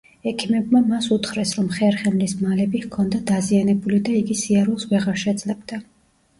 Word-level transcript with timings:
ექიმებმა 0.29 0.79
მას 0.85 1.09
უთხრეს 1.15 1.51
რომ 1.57 1.67
ხერხემლის 1.75 2.33
მალები 2.41 2.83
ჰქონდა 2.87 3.21
დაზიანებული 3.35 4.03
და 4.11 4.19
იგი 4.25 4.41
სიარულს 4.43 4.91
ვეღარ 4.93 5.25
შეძლებდა. 5.29 5.83